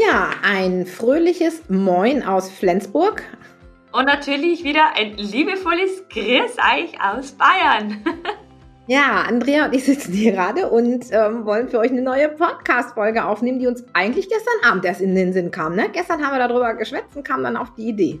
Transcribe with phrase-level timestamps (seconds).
[0.00, 3.22] Ja, ein fröhliches Moin aus Flensburg.
[3.92, 8.02] Und natürlich wieder ein liebevolles Grüß euch aus Bayern.
[8.86, 13.24] Ja, Andrea und ich sitzen hier gerade und ähm, wollen für euch eine neue Podcast-Folge
[13.24, 15.76] aufnehmen, die uns eigentlich gestern Abend erst in den Sinn kam.
[15.76, 15.90] Ne?
[15.92, 18.18] Gestern haben wir darüber geschwätzt und kamen dann auf die Idee.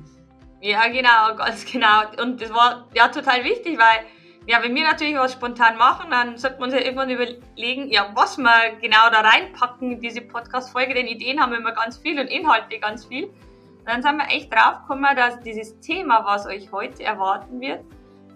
[0.60, 2.02] Ja, genau, ganz genau.
[2.22, 4.06] Und das war ja total wichtig, weil
[4.46, 8.38] ja, wenn wir natürlich was spontan machen, dann sollte man sich irgendwann überlegen, ja, was
[8.38, 12.26] wir genau da reinpacken in diese Podcast-Folge, denn Ideen haben wir immer ganz viel und
[12.26, 13.24] Inhalte ganz viel.
[13.24, 17.84] Und dann sind wir echt drauf gekommen, dass dieses Thema, was euch heute erwarten wird,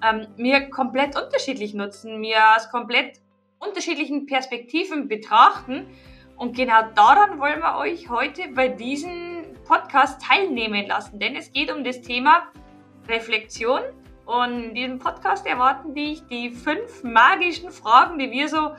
[0.02, 3.20] ähm, wir komplett unterschiedlich nutzen, wir aus komplett
[3.58, 5.86] unterschiedlichen Perspektiven betrachten.
[6.36, 11.72] Und genau daran wollen wir euch heute bei diesem Podcast teilnehmen lassen, denn es geht
[11.72, 12.48] um das Thema
[13.08, 13.82] Reflexion.
[14.26, 18.70] Und in diesem Podcast erwarten dich die fünf magischen Fragen, die wir so,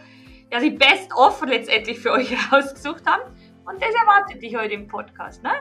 [0.52, 3.24] ja, die Best of letztendlich für euch rausgesucht haben.
[3.66, 5.52] Und das erwartet dich heute im Podcast, ne?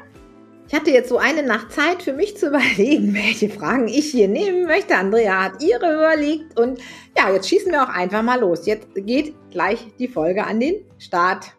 [0.67, 4.29] Ich hatte jetzt so eine Nacht Zeit für mich zu überlegen, welche Fragen ich hier
[4.29, 4.97] nehmen möchte.
[4.97, 6.81] Andrea hat ihre überlegt und
[7.17, 8.67] ja, jetzt schießen wir auch einfach mal los.
[8.67, 11.53] Jetzt geht gleich die Folge an den Start.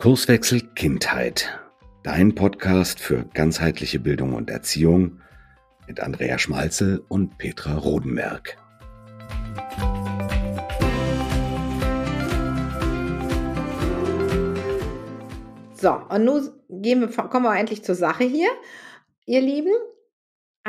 [0.00, 1.60] Kurswechsel Kindheit.
[2.04, 5.20] Dein Podcast für ganzheitliche Bildung und Erziehung
[5.86, 8.56] mit Andrea Schmalzel und Petra Rodenberg.
[15.74, 18.48] So, und nun gehen wir, kommen wir endlich zur Sache hier,
[19.26, 19.74] ihr Lieben.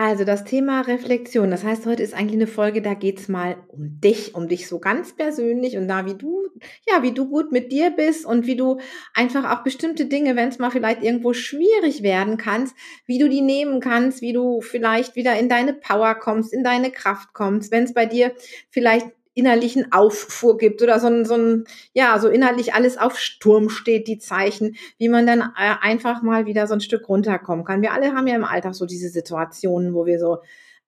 [0.04, 1.52] Also das Thema Reflexion.
[1.52, 4.68] Das heißt, heute ist eigentlich eine Folge, da geht es mal um dich, um dich
[4.68, 6.48] so ganz persönlich und da, wie du,
[6.90, 8.80] ja, wie du gut mit dir bist und wie du
[9.14, 13.42] einfach auch bestimmte Dinge, wenn es mal vielleicht irgendwo schwierig werden kannst, wie du die
[13.42, 17.84] nehmen kannst, wie du vielleicht wieder in deine Power kommst, in deine Kraft kommst, wenn
[17.84, 18.34] es bei dir
[18.72, 23.70] vielleicht innerlichen Auffuhr gibt oder so ein, so ein, ja, so innerlich alles auf Sturm
[23.70, 27.82] steht, die Zeichen, wie man dann äh, einfach mal wieder so ein Stück runterkommen kann.
[27.82, 30.40] Wir alle haben ja im Alltag so diese Situationen, wo wir so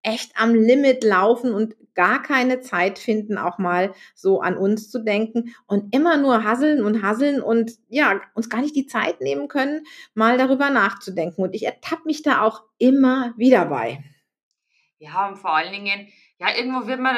[0.04, 5.00] echt am Limit laufen und gar keine Zeit finden, auch mal so an uns zu
[5.00, 9.48] denken und immer nur hasseln und hasseln und ja, uns gar nicht die Zeit nehmen
[9.48, 11.42] können, mal darüber nachzudenken.
[11.42, 14.04] Und ich ertappe mich da auch immer wieder bei.
[14.98, 17.16] Ja, und vor allen Dingen, ja, irgendwo wird man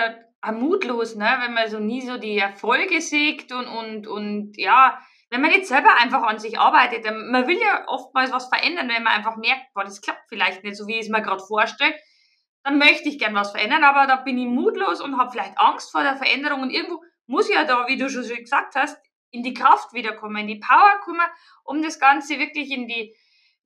[0.52, 1.38] mutlos, ne?
[1.42, 5.70] wenn man so nie so die Erfolge sieht und, und, und ja, wenn man jetzt
[5.70, 9.38] selber einfach an sich arbeitet, dann, man will ja oftmals was verändern, wenn man einfach
[9.38, 11.96] merkt, boah, das klappt vielleicht nicht so, wie ich es mir gerade vorstelle,
[12.64, 15.92] dann möchte ich gern was verändern, aber da bin ich mutlos und habe vielleicht Angst
[15.92, 18.98] vor der Veränderung und irgendwo muss ich ja da, wie du schon gesagt hast,
[19.32, 21.28] in die Kraft wiederkommen, in die Power kommen,
[21.64, 23.16] um das Ganze wirklich in die,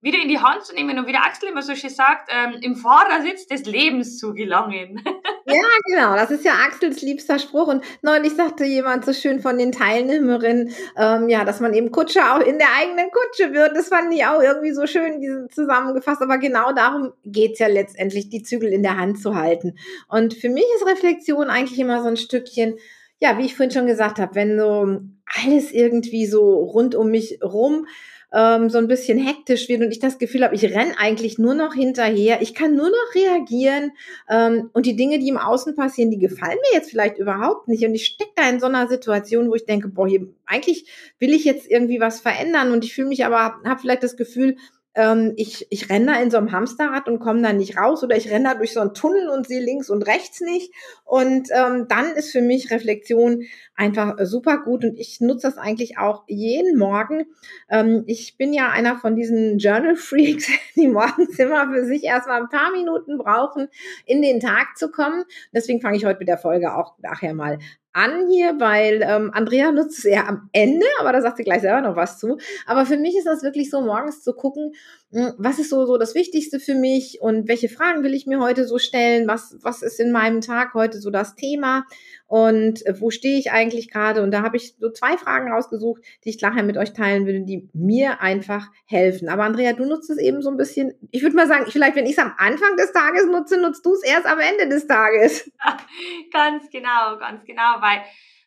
[0.02, 2.58] wieder in die Hand zu nehmen und wie der Axel immer so schön sagt, ähm,
[2.62, 5.04] im Fahrersitz des Lebens zu gelangen.
[5.46, 7.68] ja, genau, das ist ja Axels liebster Spruch.
[7.68, 12.34] Und neulich sagte jemand so schön von den Teilnehmerinnen, ähm, ja, dass man eben Kutscher
[12.34, 13.76] auch in der eigenen Kutsche wird.
[13.76, 16.22] Das fand ich auch irgendwie so schön zusammengefasst.
[16.22, 19.76] Aber genau darum geht's ja letztendlich, die Zügel in der Hand zu halten.
[20.08, 22.78] Und für mich ist Reflexion eigentlich immer so ein Stückchen,
[23.20, 25.02] ja, wie ich vorhin schon gesagt habe, wenn so
[25.44, 27.86] alles irgendwie so rund um mich rum
[28.32, 31.56] ähm, so ein bisschen hektisch wird und ich das Gefühl habe, ich renne eigentlich nur
[31.56, 33.92] noch hinterher, ich kann nur noch reagieren
[34.30, 37.86] ähm, und die Dinge, die im Außen passieren, die gefallen mir jetzt vielleicht überhaupt nicht.
[37.86, 40.86] Und ich stecke da in so einer Situation, wo ich denke, boah, hier eigentlich
[41.20, 42.72] will ich jetzt irgendwie was verändern.
[42.72, 44.58] Und ich fühle mich aber, habe vielleicht das Gefühl,
[45.00, 48.18] ähm, ich, ich renne da in so einem Hamsterrad und komme da nicht raus oder
[48.18, 50.74] ich renne da durch so einen Tunnel und sehe links und rechts nicht.
[51.06, 53.44] Und ähm, dann ist für mich Reflexion
[53.76, 57.24] einfach super gut und ich nutze das eigentlich auch jeden Morgen.
[57.70, 62.42] Ähm, ich bin ja einer von diesen Journal Freaks, die morgens immer für sich erstmal
[62.42, 63.70] ein paar Minuten brauchen,
[64.06, 65.24] in den Tag zu kommen.
[65.54, 67.58] Deswegen fange ich heute mit der Folge auch nachher mal
[67.94, 71.62] an hier, weil ähm, Andrea nutzt es eher am Ende, aber da sagt sie gleich
[71.62, 72.38] selber noch was zu.
[72.66, 74.74] Aber für mich ist das wirklich so, morgens zu gucken,
[75.12, 78.40] hm, was ist so, so das Wichtigste für mich und welche Fragen will ich mir
[78.40, 81.86] heute so stellen, was, was ist in meinem Tag heute so das Thema
[82.30, 84.22] und äh, wo stehe ich eigentlich gerade.
[84.22, 87.42] Und da habe ich so zwei Fragen rausgesucht, die ich nachher mit euch teilen würde,
[87.42, 89.30] die mir einfach helfen.
[89.30, 92.06] Aber Andrea, du nutzt es eben so ein bisschen, ich würde mal sagen, vielleicht wenn
[92.06, 95.52] ich es am Anfang des Tages nutze, nutzt du es erst am Ende des Tages.
[96.32, 98.04] ganz genau, ganz genau, weil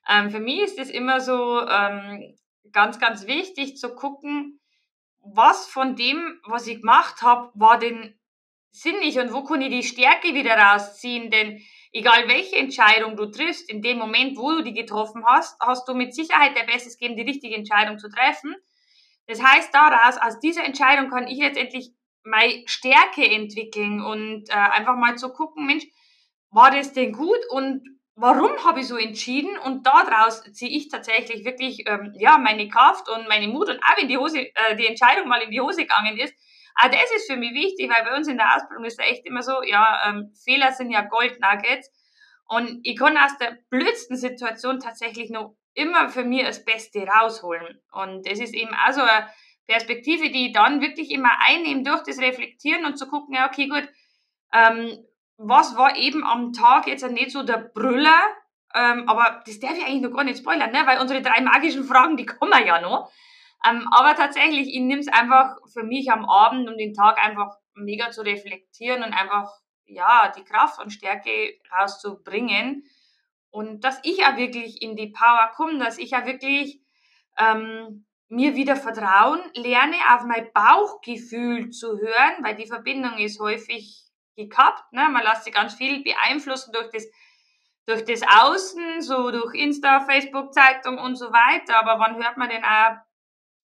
[0.09, 2.37] ähm, für mich ist es immer so ähm,
[2.73, 4.61] ganz, ganz wichtig zu gucken,
[5.25, 8.15] was von dem, was ich gemacht habe, war denn
[8.71, 11.33] sinnig und wo kann ich die Stärke wieder rausziehen?
[11.33, 11.61] Denn
[11.93, 15.95] egal welche Entscheidung du triffst, in dem Moment, wo du die getroffen hast, hast du
[15.95, 18.55] mit Sicherheit der Bestes geben, die richtige Entscheidung zu treffen.
[19.27, 21.93] Das heißt, daraus, aus dieser Entscheidung kann ich letztendlich
[22.25, 25.85] meine Stärke entwickeln und äh, einfach mal zu gucken, Mensch,
[26.51, 27.83] war das denn gut und
[28.15, 29.57] warum habe ich so entschieden?
[29.59, 33.97] Und daraus ziehe ich tatsächlich wirklich ähm, ja meine Kraft und meine Mut und auch
[33.97, 36.35] wenn die Hose, äh, die Entscheidung mal in die Hose gegangen ist.
[36.77, 39.27] Auch das ist für mich wichtig, weil bei uns in der Ausbildung ist es echt
[39.27, 41.91] immer so, ja, ähm, Fehler sind ja Goldnuggets.
[42.47, 47.81] Und ich kann aus der blödsten Situation tatsächlich noch immer für mich das Beste rausholen.
[47.93, 49.29] Und es ist eben auch so eine
[49.67, 53.69] Perspektive, die ich dann wirklich immer einnehme durch das Reflektieren und zu gucken, ja, okay,
[53.69, 53.89] gut,
[54.53, 54.99] ähm,
[55.39, 58.21] was war eben am Tag jetzt nicht so der Brüller,
[58.75, 60.83] ähm, aber das darf ich eigentlich noch gar nicht spoilern, ne?
[60.87, 63.11] weil unsere drei magischen Fragen, die kommen ja noch.
[63.69, 67.57] Ähm, aber tatsächlich, ich nehme es einfach für mich am Abend, um den Tag einfach
[67.75, 69.51] mega zu reflektieren und einfach,
[69.87, 72.85] ja, die Kraft und Stärke rauszubringen.
[73.51, 76.81] Und dass ich auch wirklich in die Power komme, dass ich auch wirklich
[77.39, 84.03] ähm, mir wieder vertrauen lerne, auf mein Bauchgefühl zu hören, weil die Verbindung ist häufig
[84.37, 84.93] gekappt.
[84.93, 85.09] Ne?
[85.11, 87.07] Man lässt sich ganz viel beeinflussen durch das,
[87.87, 91.79] durch das Außen, so durch Insta, Facebook, Zeitung und so weiter.
[91.79, 92.97] Aber wann hört man denn auch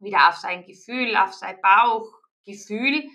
[0.03, 3.09] wieder auf sein Gefühl, auf sein Bauchgefühl?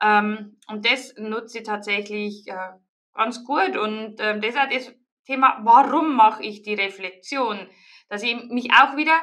[0.00, 2.70] Ähm, und das nutze ich tatsächlich äh,
[3.14, 3.76] ganz gut.
[3.76, 4.94] Und äh, deshalb ist
[5.26, 7.68] Thema, warum mache ich die Reflexion?
[8.08, 9.20] Dass ich mich auch wieder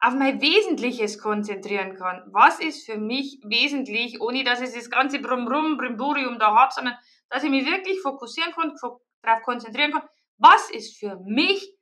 [0.00, 2.22] auf mein Wesentliches konzentrieren kann.
[2.32, 6.98] Was ist für mich wesentlich, ohne dass ich das ganze Brumrum, Brimborium da habe, sondern
[7.30, 8.74] dass ich mich wirklich fokussieren kann,
[9.22, 10.02] darauf konzentrieren kann,
[10.36, 11.74] was ist für mich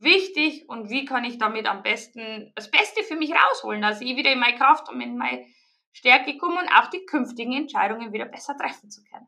[0.00, 4.16] wichtig und wie kann ich damit am besten das Beste für mich rausholen, dass ich
[4.16, 5.44] wieder in meine Kraft und in meine
[5.92, 9.26] Stärke komme und auch die künftigen Entscheidungen wieder besser treffen zu können.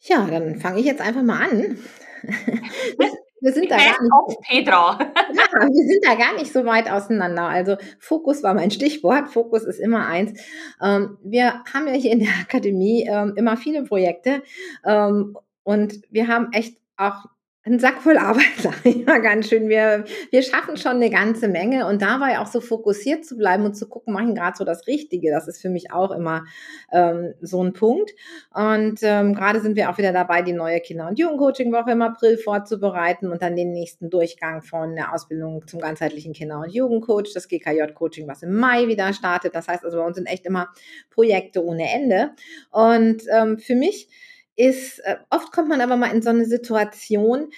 [0.00, 1.78] Ja, dann fange ich jetzt einfach mal an.
[3.40, 4.98] Wir sind da gar nicht, auf Petra.
[5.32, 7.42] ja, wir sind da gar nicht so weit auseinander.
[7.42, 9.28] Also Fokus war mein Stichwort.
[9.28, 10.40] Fokus ist immer eins.
[10.82, 14.42] Ähm, wir haben ja hier in der Akademie ähm, immer viele Projekte
[14.84, 17.26] ähm, und wir haben echt auch
[17.66, 19.68] ein Sack voll Arbeit, sage ich mal ganz schön.
[19.68, 23.74] Wir, wir schaffen schon eine ganze Menge und dabei auch so fokussiert zu bleiben und
[23.74, 25.30] zu gucken, machen gerade so das Richtige.
[25.30, 26.44] Das ist für mich auch immer
[26.92, 28.12] ähm, so ein Punkt.
[28.54, 32.38] Und ähm, gerade sind wir auch wieder dabei, die neue Kinder- und Jugendcoaching-Woche im April
[32.38, 37.48] vorzubereiten und dann den nächsten Durchgang von der Ausbildung zum ganzheitlichen Kinder- und Jugendcoach, das
[37.48, 39.56] GKJ-Coaching, was im Mai wieder startet.
[39.56, 40.68] Das heißt also, bei uns sind echt immer
[41.10, 42.30] Projekte ohne Ende.
[42.70, 44.08] Und ähm, für mich
[44.56, 47.50] ist, äh, oft kommt man aber mal in so eine Situation,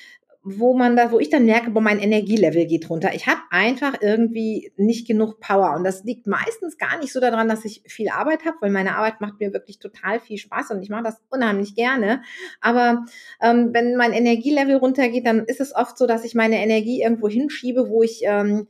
[0.43, 3.13] wo man da, wo ich dann merke, boah, mein Energielevel geht runter.
[3.15, 5.75] Ich habe einfach irgendwie nicht genug Power.
[5.77, 8.97] Und das liegt meistens gar nicht so daran, dass ich viel Arbeit habe, weil meine
[8.97, 12.23] Arbeit macht mir wirklich total viel Spaß und ich mache das unheimlich gerne.
[12.61, 13.05] Aber
[13.43, 17.29] ähm, wenn mein Energielevel runtergeht, dann ist es oft so, dass ich meine Energie irgendwo
[17.29, 18.69] hinschiebe, wo ich ähm,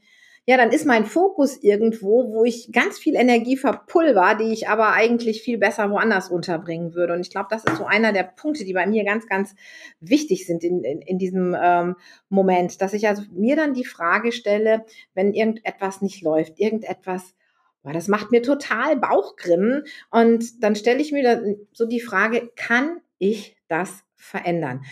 [0.49, 4.95] ja, dann ist mein Fokus irgendwo, wo ich ganz viel Energie verpulver, die ich aber
[4.95, 7.13] eigentlich viel besser woanders unterbringen würde.
[7.13, 9.55] Und ich glaube, das ist so einer der Punkte, die bei mir ganz, ganz
[10.01, 11.97] wichtig sind in, in, in diesem ähm,
[12.31, 17.35] Moment, dass ich also mir dann die Frage stelle, wenn irgendetwas nicht läuft, irgendetwas
[17.83, 19.85] Boah, das macht mir total Bauchgrimmen.
[20.11, 24.83] Und dann stelle ich mir so die Frage, kann ich das verändern?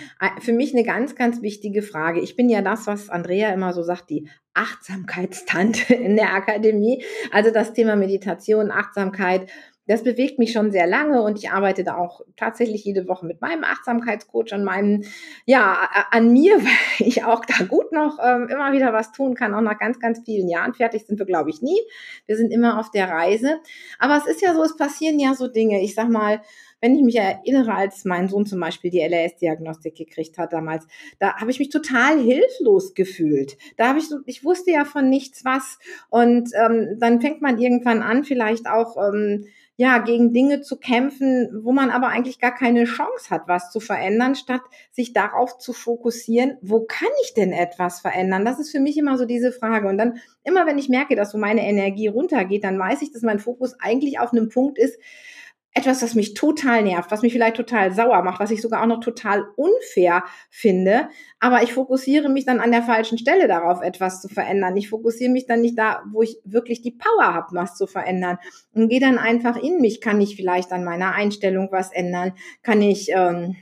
[0.41, 2.21] Für mich eine ganz, ganz wichtige Frage.
[2.21, 7.05] Ich bin ja das, was Andrea immer so sagt, die Achtsamkeitstante in der Akademie.
[7.31, 9.51] Also das Thema Meditation, Achtsamkeit,
[9.89, 13.41] das bewegt mich schon sehr lange und ich arbeite da auch tatsächlich jede Woche mit
[13.41, 15.05] meinem Achtsamkeitscoach an meinem,
[15.45, 19.55] ja, an mir, weil ich auch da gut noch ähm, immer wieder was tun kann,
[19.55, 20.75] auch nach ganz, ganz vielen Jahren.
[20.75, 21.79] Fertig sind wir, glaube ich, nie.
[22.27, 23.61] Wir sind immer auf der Reise.
[23.99, 25.81] Aber es ist ja so, es passieren ja so Dinge.
[25.83, 26.43] Ich sag mal,
[26.81, 30.87] wenn ich mich erinnere, als mein Sohn zum Beispiel die LRS-Diagnostik gekriegt hat damals,
[31.19, 33.57] da habe ich mich total hilflos gefühlt.
[33.77, 35.79] Da habe ich ich wusste ja von nichts was.
[36.11, 39.47] Und ähm, dann fängt man irgendwann an, vielleicht auch ähm,
[39.79, 43.79] ja, gegen Dinge zu kämpfen, wo man aber eigentlich gar keine Chance hat, was zu
[43.79, 48.47] verändern, statt sich darauf zu fokussieren, wo kann ich denn etwas verändern?
[48.47, 49.87] Das ist für mich immer so diese Frage.
[49.89, 53.21] Und dann, immer wenn ich merke, dass so meine Energie runtergeht, dann weiß ich, dass
[53.21, 54.99] mein Fokus eigentlich auf einem Punkt ist,
[55.77, 58.87] etwas, das mich total nervt, was mich vielleicht total sauer macht, was ich sogar auch
[58.87, 61.11] noch total unfair finde.
[61.39, 64.75] Aber ich fokussiere mich dann an der falschen Stelle darauf, etwas zu verändern.
[64.79, 68.39] Ich fokussiere mich dann nicht da, wo ich wirklich die Power habe, was zu verändern.
[68.73, 70.01] Und gehe dann einfach in mich.
[70.01, 72.33] Kann ich vielleicht an meiner Einstellung was ändern?
[72.63, 73.57] Kann ich ähm,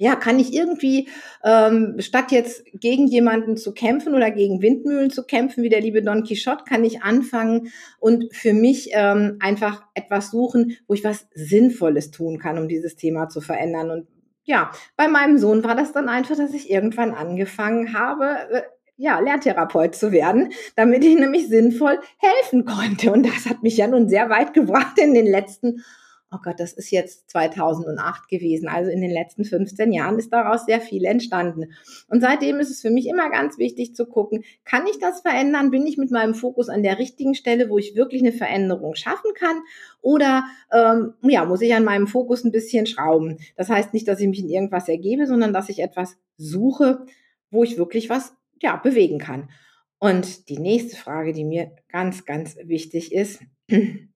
[0.00, 1.08] ja, kann ich irgendwie,
[1.44, 6.02] ähm, statt jetzt gegen jemanden zu kämpfen oder gegen Windmühlen zu kämpfen, wie der liebe
[6.02, 11.28] Don Quixote, kann ich anfangen und für mich ähm, einfach etwas suchen, wo ich was
[11.34, 13.90] Sinnvolles tun kann, um dieses Thema zu verändern.
[13.90, 14.06] Und
[14.44, 18.62] ja, bei meinem Sohn war das dann einfach, dass ich irgendwann angefangen habe, äh,
[18.96, 23.12] ja, Lerntherapeut zu werden, damit ich nämlich sinnvoll helfen konnte.
[23.12, 25.84] Und das hat mich ja nun sehr weit gebracht in den letzten
[26.32, 28.68] oh Gott, das ist jetzt 2008 gewesen.
[28.68, 31.72] Also in den letzten 15 Jahren ist daraus sehr viel entstanden.
[32.08, 35.70] Und seitdem ist es für mich immer ganz wichtig zu gucken, kann ich das verändern?
[35.70, 39.32] Bin ich mit meinem Fokus an der richtigen Stelle, wo ich wirklich eine Veränderung schaffen
[39.34, 39.60] kann?
[40.02, 43.38] Oder ähm, ja, muss ich an meinem Fokus ein bisschen schrauben?
[43.56, 47.06] Das heißt nicht, dass ich mich in irgendwas ergebe, sondern dass ich etwas suche,
[47.50, 49.50] wo ich wirklich was ja, bewegen kann.
[49.98, 53.40] Und die nächste Frage, die mir ganz, ganz wichtig ist,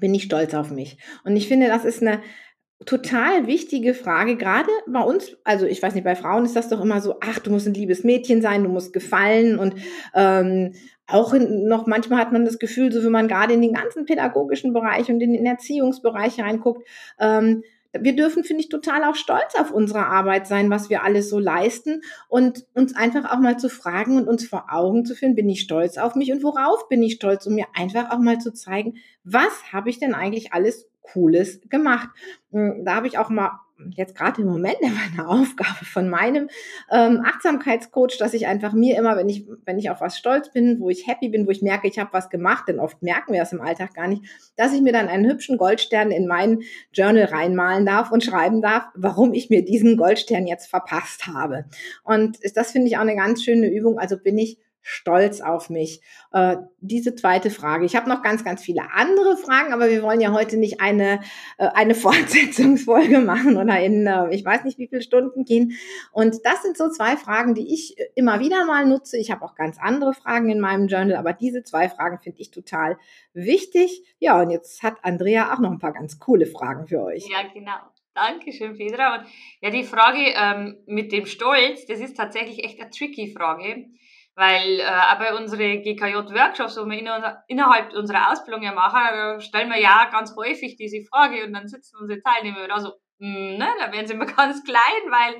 [0.00, 0.98] bin ich stolz auf mich?
[1.24, 2.20] Und ich finde, das ist eine
[2.84, 6.80] total wichtige Frage, gerade bei uns, also ich weiß nicht, bei Frauen ist das doch
[6.80, 9.74] immer so, ach, du musst ein liebes Mädchen sein, du musst gefallen und
[10.14, 10.74] ähm,
[11.06, 14.72] auch noch manchmal hat man das Gefühl, so wenn man gerade in den ganzen pädagogischen
[14.72, 16.88] Bereich und in den Erziehungsbereich reinguckt,
[17.20, 17.62] ähm,
[17.98, 21.38] wir dürfen, finde ich, total auch stolz auf unsere Arbeit sein, was wir alles so
[21.38, 25.48] leisten und uns einfach auch mal zu fragen und uns vor Augen zu führen, bin
[25.48, 28.52] ich stolz auf mich und worauf bin ich stolz, um mir einfach auch mal zu
[28.52, 28.94] zeigen,
[29.24, 32.08] was habe ich denn eigentlich alles Cooles gemacht.
[32.52, 34.76] Hm, da habe ich auch mal jetzt gerade im Moment
[35.12, 36.48] eine Aufgabe von meinem
[36.90, 40.80] ähm, Achtsamkeitscoach, dass ich einfach mir immer, wenn ich, wenn ich auf was stolz bin,
[40.80, 43.40] wo ich happy bin, wo ich merke, ich habe was gemacht, denn oft merken wir
[43.40, 44.22] das im Alltag gar nicht,
[44.56, 46.60] dass ich mir dann einen hübschen Goldstern in mein
[46.92, 51.64] Journal reinmalen darf und schreiben darf, warum ich mir diesen Goldstern jetzt verpasst habe.
[52.04, 53.98] Und das finde ich auch eine ganz schöne Übung.
[53.98, 56.02] Also bin ich stolz auf mich?
[56.32, 57.84] Äh, diese zweite Frage.
[57.84, 61.20] Ich habe noch ganz, ganz viele andere Fragen, aber wir wollen ja heute nicht eine,
[61.58, 65.72] äh, eine Fortsetzungsfolge machen oder in, äh, ich weiß nicht, wie viele Stunden gehen.
[66.12, 69.16] Und das sind so zwei Fragen, die ich immer wieder mal nutze.
[69.18, 72.50] Ich habe auch ganz andere Fragen in meinem Journal, aber diese zwei Fragen finde ich
[72.50, 72.98] total
[73.32, 74.02] wichtig.
[74.18, 77.28] Ja, und jetzt hat Andrea auch noch ein paar ganz coole Fragen für euch.
[77.30, 77.78] Ja, genau.
[78.14, 79.16] Dankeschön, Petra.
[79.16, 79.26] Und
[79.60, 83.86] ja, die Frage ähm, mit dem Stolz, das ist tatsächlich echt eine tricky Frage.
[84.34, 87.08] Weil äh, auch bei unseren GKJ-Workshops, wo wir in,
[87.48, 91.98] innerhalb unserer Ausbildung ja machen, stellen wir ja ganz häufig diese Frage und dann sitzen
[92.00, 95.36] unsere Teilnehmer da so, mh, ne, da werden sie immer ganz klein, weil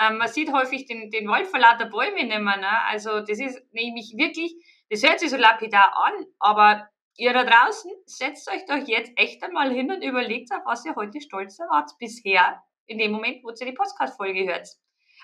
[0.00, 2.56] ähm, man sieht häufig den, den Wald vor lauter Bäume nicht mehr.
[2.56, 2.82] Ne?
[2.88, 4.54] Also das ist nämlich wirklich,
[4.90, 9.42] das hört sich so lapidar an, aber ihr da draußen, setzt euch doch jetzt echt
[9.42, 13.50] einmal hin und überlegt, auf was ihr heute stolz wart bisher, in dem Moment, wo
[13.50, 14.68] ihr die Podcast-Folge hört.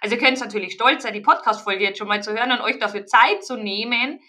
[0.00, 2.78] Also ihr könnt natürlich stolz sein, die Podcast-Folge jetzt schon mal zu hören und euch
[2.78, 4.20] dafür Zeit zu nehmen.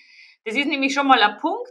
[0.45, 1.69] Das ist nämlich schon mal ein Punkt,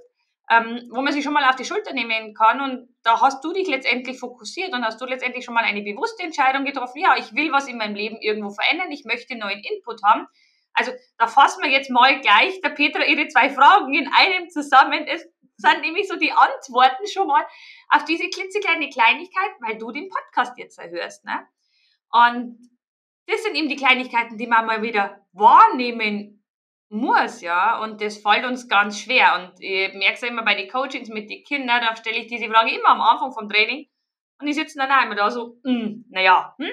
[0.51, 3.53] ähm, wo man sich schon mal auf die Schulter nehmen kann und da hast du
[3.53, 7.35] dich letztendlich fokussiert und hast du letztendlich schon mal eine bewusste Entscheidung getroffen, ja, ich
[7.35, 10.27] will was in meinem Leben irgendwo verändern, ich möchte neuen Input haben.
[10.73, 15.07] Also da fassen wir jetzt mal gleich der Petra ihre zwei Fragen in einem zusammen.
[15.07, 17.45] Es sind nämlich so die Antworten schon mal
[17.91, 21.25] auf diese klitzekleine Kleinigkeit, weil du den Podcast jetzt erhörst.
[21.25, 21.47] Ne?
[22.13, 22.59] Und
[23.31, 26.45] das sind eben die Kleinigkeiten, die man mal wieder wahrnehmen
[26.91, 29.35] muss, ja, und das fällt uns ganz schwer.
[29.37, 32.27] Und ich merke es ja immer bei den Coachings mit den Kindern, da stelle ich
[32.27, 33.87] diese Frage immer am Anfang vom Training
[34.41, 36.71] und die sitzen dann auch immer da so, hm, naja, hm,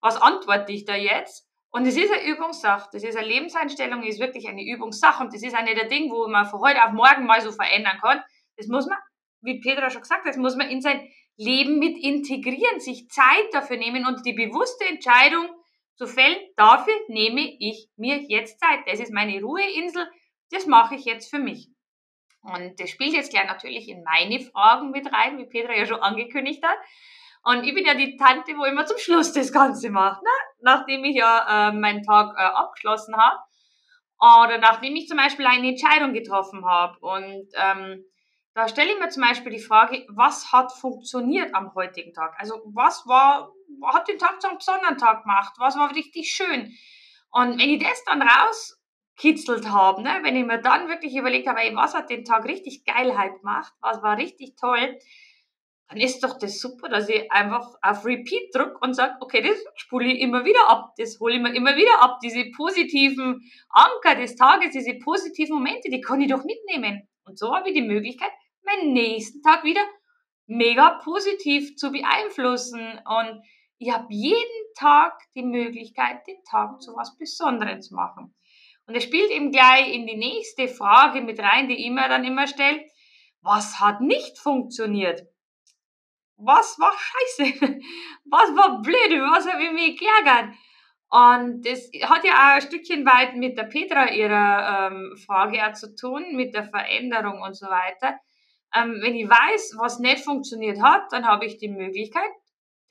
[0.00, 1.46] was antworte ich da jetzt?
[1.70, 5.42] Und es ist eine Übungssache, das ist eine Lebenseinstellung, ist wirklich eine Übungssache und das
[5.42, 8.22] ist eine der Dinge, wo man von heute auf morgen mal so verändern kann.
[8.56, 8.96] Das muss man,
[9.42, 13.52] wie Petra schon gesagt hat, das muss man in sein Leben mit integrieren, sich Zeit
[13.52, 15.48] dafür nehmen und die bewusste Entscheidung
[15.96, 16.36] zu fällen.
[16.56, 18.80] Dafür nehme ich mir jetzt Zeit.
[18.86, 20.10] Das ist meine Ruheinsel.
[20.50, 21.68] Das mache ich jetzt für mich.
[22.42, 26.00] Und das spielt jetzt gleich natürlich in meine Fragen mit rein, wie Petra ja schon
[26.00, 26.78] angekündigt hat.
[27.42, 30.30] Und ich bin ja die Tante, wo immer zum Schluss das Ganze macht, ne?
[30.60, 33.38] nachdem ich ja äh, meinen Tag äh, abgeschlossen habe.
[34.18, 36.98] Oder nachdem ich zum Beispiel eine Entscheidung getroffen habe.
[37.00, 38.04] Und ähm,
[38.54, 42.34] da stelle ich mir zum Beispiel die Frage, was hat funktioniert am heutigen Tag?
[42.38, 43.50] Also was war,
[43.92, 45.54] hat den Tag zu einem besonderen Tag gemacht?
[45.58, 46.76] Was war richtig schön?
[47.30, 51.60] Und wenn ich das dann rauskitzelt habe, ne, wenn ich mir dann wirklich überlegt habe,
[51.74, 53.72] was hat den Tag richtig Geilheit gemacht?
[53.80, 54.98] Was war richtig toll?
[55.88, 59.58] Dann ist doch das super, dass ich einfach auf Repeat drücke und sage, okay, das
[59.76, 62.20] spule ich immer wieder ab, das hole ich mir immer wieder ab.
[62.22, 67.06] Diese positiven Anker des Tages, diese positiven Momente, die kann ich doch mitnehmen.
[67.24, 68.30] Und so habe ich die Möglichkeit,
[68.64, 69.82] meinen nächsten Tag wieder
[70.46, 72.80] mega positiv zu beeinflussen.
[73.04, 73.42] Und
[73.78, 78.34] ich habe jeden Tag die Möglichkeit, den Tag zu was Besonderem zu machen.
[78.86, 82.24] Und es spielt eben gleich in die nächste Frage mit rein, die ich mir dann
[82.24, 82.84] immer stelle.
[83.40, 85.22] Was hat nicht funktioniert?
[86.36, 87.60] Was war scheiße?
[88.24, 89.20] Was war blöd?
[89.32, 90.54] Was habe ich mich geärgert?
[91.10, 95.74] Und das hat ja auch ein Stückchen weit mit der Petra ihrer ähm, Frage auch
[95.74, 98.18] zu tun, mit der Veränderung und so weiter.
[98.74, 102.30] Ähm, wenn ich weiß, was nicht funktioniert hat, dann habe ich die Möglichkeit,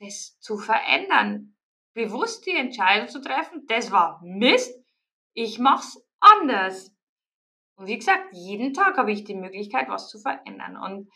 [0.04, 1.56] das zu verändern.
[1.94, 4.74] Bewusst die Entscheidung zu treffen, das war Mist,
[5.32, 6.92] ich mach's anders.
[7.76, 10.76] Und wie gesagt, jeden Tag habe ich die Möglichkeit, was zu verändern.
[10.76, 11.10] Und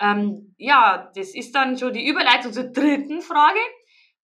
[0.00, 3.60] ähm, ja, das ist dann schon die Überleitung zur dritten Frage.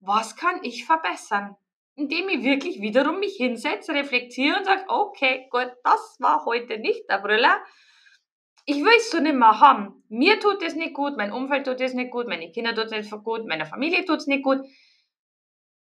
[0.01, 1.57] Was kann ich verbessern?
[1.97, 7.09] Indem ich wirklich wiederum mich hinsetze, reflektiere und sage, okay, gut, das war heute nicht
[7.09, 7.59] der Brüller.
[8.67, 10.03] Ich will es so nicht mehr haben.
[10.09, 12.91] Mir tut es nicht gut, mein Umfeld tut es nicht gut, meine Kinder tut es
[12.91, 14.61] nicht gut, meiner Familie tut es nicht gut.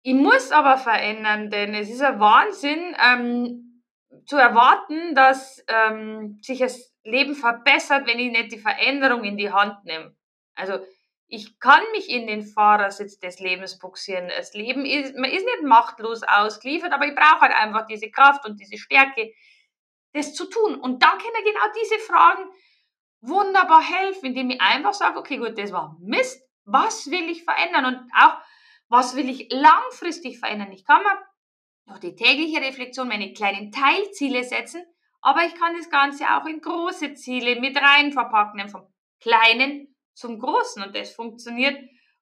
[0.03, 3.83] Ich muss aber verändern, denn es ist ein Wahnsinn, ähm,
[4.27, 9.51] zu erwarten, dass ähm, sich das Leben verbessert, wenn ich nicht die Veränderung in die
[9.51, 10.15] Hand nehme.
[10.55, 10.79] Also
[11.27, 14.29] ich kann mich in den Fahrersitz des Lebens buxieren.
[14.29, 18.47] Das Leben ist, man ist nicht machtlos ausgeliefert, aber ich brauche halt einfach diese Kraft
[18.47, 19.33] und diese Stärke,
[20.15, 20.77] das zu tun.
[20.77, 22.45] Und da können genau diese Fragen
[23.21, 26.43] wunderbar helfen, indem ich einfach sage, okay, gut, das war Mist.
[26.65, 27.87] Was will ich verändern?
[27.87, 28.37] Und auch,
[28.89, 30.73] was will ich langfristig verändern?
[30.73, 31.19] Ich kann mir
[31.87, 34.83] durch die tägliche Reflexion meine kleinen Teilziele setzen,
[35.21, 38.87] aber ich kann das Ganze auch in große Ziele mit rein verpacken, vom
[39.21, 40.83] kleinen zum großen.
[40.83, 41.79] Und das funktioniert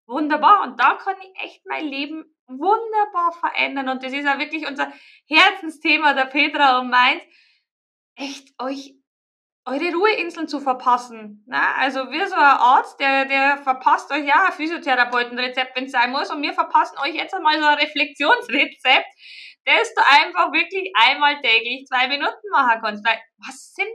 [0.07, 0.63] wunderbar.
[0.63, 3.89] Und da kann ich echt mein Leben wunderbar verändern.
[3.89, 4.93] Und das ist auch wirklich unser
[5.27, 7.23] Herzensthema der Petra und meint,
[8.15, 8.95] echt euch
[9.67, 11.43] eure Ruheinseln zu verpassen.
[11.47, 15.93] Na, also wir so ein Arzt, der, der verpasst euch ja ein Physiotherapeutenrezept, wenn es
[15.93, 16.31] sein muss.
[16.31, 19.07] Und wir verpassen euch jetzt einmal so ein Reflexionsrezept,
[19.65, 23.05] das du einfach wirklich einmal täglich zwei Minuten machen kannst.
[23.05, 23.89] Weil, was sind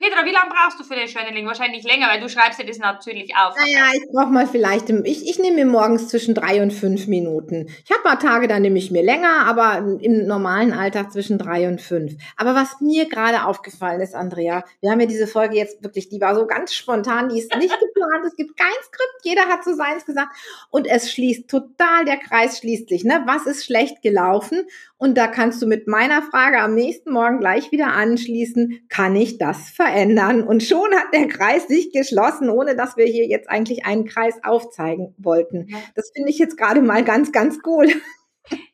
[0.00, 1.46] Petra, wie lange brauchst du für den Schönling?
[1.46, 3.54] Wahrscheinlich länger, weil du schreibst dir das natürlich auf.
[3.54, 7.66] Naja, ich brauche mal vielleicht, ich, ich nehme mir morgens zwischen drei und fünf Minuten.
[7.84, 11.68] Ich habe mal Tage, da nehme ich mir länger, aber im normalen Alltag zwischen drei
[11.68, 12.14] und fünf.
[12.38, 16.22] Aber was mir gerade aufgefallen ist, Andrea, wir haben ja diese Folge jetzt wirklich, die
[16.22, 19.74] war so ganz spontan, die ist nicht geplant, es gibt kein Skript, jeder hat so
[19.74, 20.34] seins gesagt
[20.70, 23.04] und es schließt total, der Kreis schließt sich.
[23.04, 23.22] Ne?
[23.26, 24.66] Was ist schlecht gelaufen?
[25.00, 29.38] Und da kannst du mit meiner Frage am nächsten Morgen gleich wieder anschließen, kann ich
[29.38, 30.42] das verändern?
[30.42, 34.34] Und schon hat der Kreis sich geschlossen, ohne dass wir hier jetzt eigentlich einen Kreis
[34.44, 35.68] aufzeigen wollten.
[35.94, 37.86] Das finde ich jetzt gerade mal ganz, ganz cool.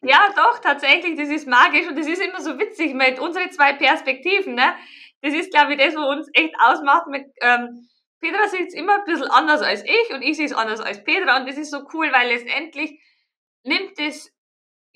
[0.03, 3.75] Ja, doch, tatsächlich, das ist magisch und das ist immer so witzig mit unseren zwei
[3.75, 4.57] Perspektiven.
[4.57, 4.75] Ne?
[5.23, 7.07] Das ist, glaube ich, das, was uns echt ausmacht.
[7.07, 7.89] Mit, ähm,
[8.21, 11.05] Petra sieht es immer ein bisschen anders als ich und ich sehe es anders als
[11.05, 13.01] Petra und das ist so cool, weil letztendlich
[13.63, 14.33] nimmt es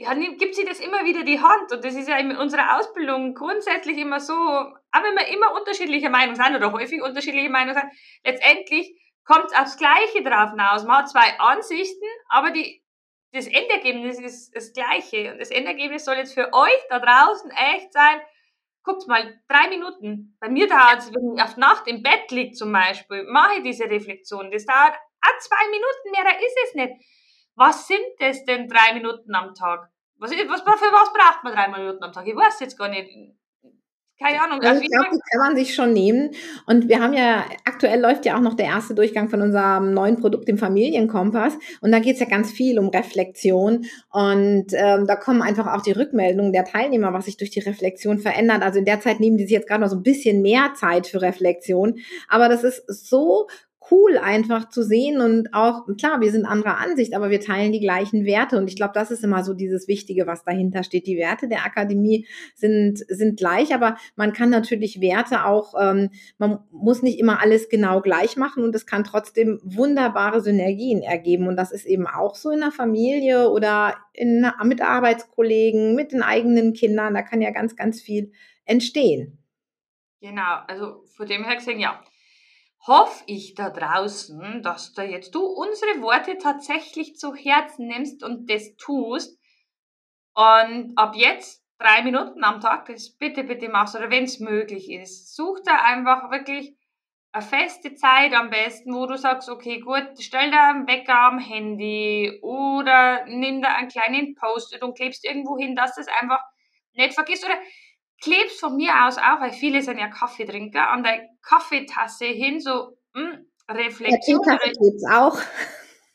[0.00, 1.70] ja, gibt sie das immer wieder die Hand.
[1.72, 6.08] Und das ist ja in unserer Ausbildung grundsätzlich immer so, auch wenn wir immer unterschiedliche
[6.08, 7.92] Meinungen sind oder häufig unterschiedliche Meinungen sind,
[8.24, 10.84] letztendlich kommt es aufs Gleiche drauf hinaus.
[10.84, 12.82] Man hat zwei Ansichten, aber die,
[13.32, 15.32] das Endergebnis ist das Gleiche.
[15.32, 18.22] Und das Endergebnis soll jetzt für euch da draußen echt sein,
[18.82, 20.34] guckt mal, drei Minuten.
[20.40, 23.64] Bei mir dauert es, wenn ich auf Nacht im Bett liege zum Beispiel, mache ich
[23.64, 24.50] diese Reflexion.
[24.50, 27.19] Das dauert auch zwei Minuten mehr, da ist es nicht
[27.60, 29.90] was sind das denn drei Minuten am Tag?
[30.16, 32.26] Was, was, für was braucht man drei Minuten am Tag?
[32.26, 33.06] Ich weiß jetzt gar nicht.
[34.18, 34.60] Keine Ahnung.
[34.60, 36.30] Also ich glaube, die kann man sich schon nehmen.
[36.66, 40.16] Und wir haben ja, aktuell läuft ja auch noch der erste Durchgang von unserem neuen
[40.16, 41.58] Produkt, dem Familienkompass.
[41.82, 43.84] Und da geht es ja ganz viel um Reflexion.
[44.10, 48.18] Und ähm, da kommen einfach auch die Rückmeldungen der Teilnehmer, was sich durch die Reflexion
[48.18, 48.62] verändert.
[48.62, 51.06] Also in der Zeit nehmen die sich jetzt gerade noch so ein bisschen mehr Zeit
[51.06, 51.98] für Reflexion.
[52.28, 53.48] Aber das ist so
[53.90, 57.80] cool einfach zu sehen und auch, klar, wir sind anderer Ansicht, aber wir teilen die
[57.80, 61.06] gleichen Werte und ich glaube, das ist immer so dieses Wichtige, was dahinter steht.
[61.06, 66.60] Die Werte der Akademie sind, sind gleich, aber man kann natürlich Werte auch, ähm, man
[66.70, 71.56] muss nicht immer alles genau gleich machen und es kann trotzdem wunderbare Synergien ergeben und
[71.56, 76.72] das ist eben auch so in der Familie oder in, mit Arbeitskollegen, mit den eigenen
[76.72, 78.32] Kindern, da kann ja ganz, ganz viel
[78.64, 79.38] entstehen.
[80.20, 82.00] Genau, also von dem her gesehen, ja
[82.86, 88.50] hoffe ich da draußen, dass da jetzt du unsere Worte tatsächlich zu Herzen nimmst und
[88.50, 89.38] das tust.
[90.34, 94.90] Und ab jetzt drei Minuten am Tag das bitte, bitte machst oder wenn es möglich
[94.90, 95.34] ist.
[95.34, 96.76] Such da einfach wirklich
[97.32, 101.38] eine feste Zeit am besten, wo du sagst, okay, gut, stell da einen Wecker am
[101.38, 106.42] Handy oder nimm da einen kleinen Post und klebst irgendwo hin, dass du es einfach
[106.94, 107.56] nicht vergisst oder
[108.20, 112.96] klebst von mir aus auch, weil viele sind ja Kaffeetrinker, an der Kaffeetasse hin, so
[113.14, 114.42] mh, hm, Reflexion.
[114.46, 115.38] Ja, Teetasse tut's auch.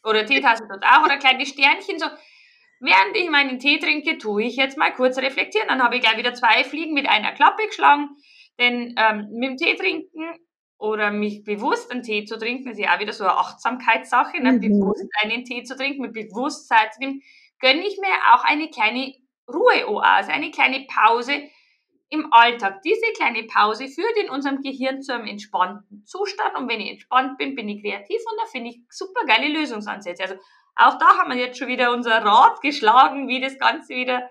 [0.04, 2.06] Oder Teetasse tut auch, oder kleine Sternchen, so.
[2.82, 5.70] Während ich meinen Tee trinke, tue ich jetzt mal kurz reflektieren.
[5.70, 8.10] Dann habe ich gleich wieder zwei Fliegen mit einer Klappe geschlagen.
[8.60, 10.36] Denn ähm, mit dem Tee trinken
[10.78, 14.54] oder mich bewusst einen Tee zu trinken, ist ja auch wieder so eine Achtsamkeitssache, ne?
[14.54, 14.60] Mhm.
[14.60, 17.22] bewusst einen Tee zu trinken, mit Bewusstsein zu nehmen,
[17.60, 19.14] gönne ich mir auch eine kleine
[19.48, 21.50] Ruheoase, eine kleine Pause,
[22.10, 22.82] im Alltag.
[22.84, 27.38] Diese kleine Pause führt in unserem Gehirn zu einem entspannten Zustand und wenn ich entspannt
[27.38, 30.24] bin, bin ich kreativ und da finde ich super geile Lösungsansätze.
[30.24, 30.36] Also
[30.76, 34.30] auch da haben wir jetzt schon wieder unser Rad geschlagen, wie das Ganze wieder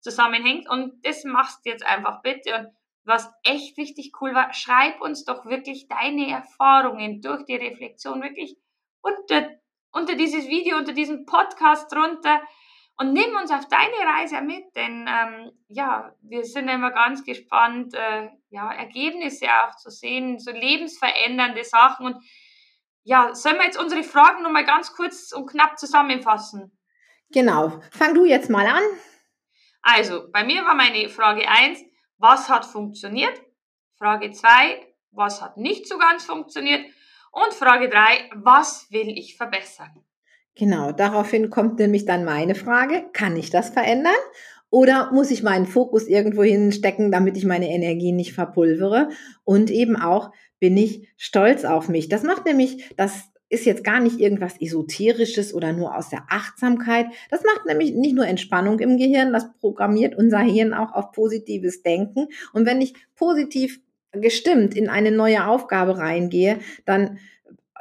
[0.00, 2.68] zusammenhängt und das machst jetzt einfach bitte und
[3.04, 8.56] was echt richtig cool war, schreib uns doch wirklich deine Erfahrungen durch die Reflexion wirklich
[9.00, 9.48] unter,
[9.92, 12.42] unter dieses Video, unter diesem Podcast drunter
[12.98, 17.94] und nimm uns auf deine Reise mit, denn ähm, ja, wir sind immer ganz gespannt,
[17.94, 22.24] äh, ja, Ergebnisse auch zu sehen, so lebensverändernde Sachen und
[23.04, 26.76] ja, sollen wir jetzt unsere Fragen nochmal ganz kurz und knapp zusammenfassen?
[27.30, 27.80] Genau.
[27.92, 28.82] Fang du jetzt mal an.
[29.82, 31.80] Also, bei mir war meine Frage 1,
[32.18, 33.40] was hat funktioniert?
[33.96, 36.84] Frage 2, was hat nicht so ganz funktioniert?
[37.30, 40.04] Und Frage 3, was will ich verbessern?
[40.56, 44.14] Genau, daraufhin kommt nämlich dann meine Frage, kann ich das verändern?
[44.70, 49.10] Oder muss ich meinen Fokus irgendwo hinstecken, damit ich meine Energie nicht verpulvere?
[49.44, 52.08] Und eben auch, bin ich stolz auf mich?
[52.08, 57.06] Das macht nämlich das ist jetzt gar nicht irgendwas Esoterisches oder nur aus der Achtsamkeit.
[57.30, 61.82] Das macht nämlich nicht nur Entspannung im Gehirn, das programmiert unser Hirn auch auf positives
[61.82, 62.26] Denken.
[62.52, 63.80] Und wenn ich positiv
[64.12, 67.18] gestimmt in eine neue Aufgabe reingehe, dann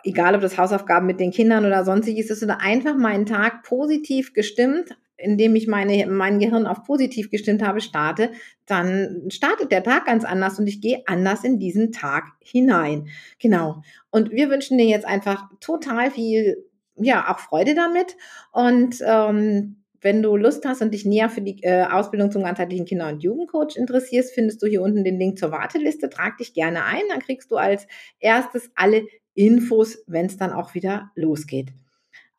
[0.06, 4.34] egal ob das Hausaufgaben mit den Kindern oder sonstiges ist, oder einfach meinen Tag positiv
[4.34, 8.32] gestimmt, indem ich meine, mein Gehirn auf positiv gestimmt habe, starte,
[8.66, 13.08] dann startet der Tag ganz anders und ich gehe anders in diesen Tag hinein.
[13.40, 13.82] Genau.
[14.12, 16.66] Und wir wünschen dir jetzt einfach total viel,
[16.98, 18.18] ja, auch Freude damit.
[18.52, 22.86] Und ähm, wenn du Lust hast und dich näher für die äh, Ausbildung zum ganzheitlichen
[22.86, 26.10] Kinder- und Jugendcoach interessierst, findest du hier unten den Link zur Warteliste.
[26.10, 27.88] Trag dich gerne ein, dann kriegst du als
[28.20, 29.04] erstes alle
[29.36, 31.72] Infos, wenn es dann auch wieder losgeht.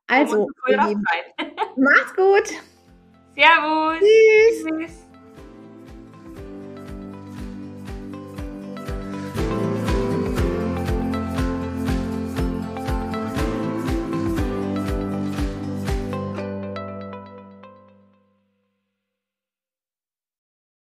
[0.09, 0.49] Also,
[1.77, 2.49] mach's gut.
[3.35, 3.99] Servus.
[4.01, 4.65] Tschüss.
[4.65, 5.06] Tschüss.